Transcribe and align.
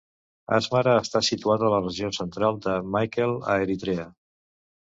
Asmara 0.57 0.95
està 1.01 1.21
situat 1.27 1.65
a 1.67 1.69
la 1.75 1.83
regió 1.83 2.09
central 2.19 2.59
de 2.65 2.75
Maekel, 2.97 3.39
a 3.55 3.61
Eritrea. 3.69 4.09